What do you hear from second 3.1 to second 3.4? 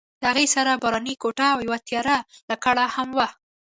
وه.